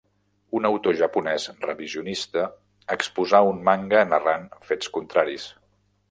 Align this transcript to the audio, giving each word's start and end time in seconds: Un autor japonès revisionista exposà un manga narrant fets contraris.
Un 0.59 0.67
autor 0.67 0.95
japonès 1.01 1.43
revisionista 1.65 2.45
exposà 2.95 3.41
un 3.51 3.59
manga 3.67 4.01
narrant 4.13 4.47
fets 4.71 4.91
contraris. 4.97 5.47